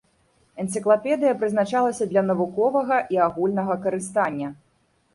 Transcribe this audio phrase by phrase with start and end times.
[0.63, 4.55] Энцыклапедыя прызначалася для навуковага і агульнага карыстання.